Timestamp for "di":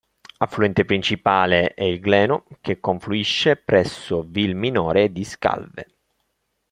5.11-5.23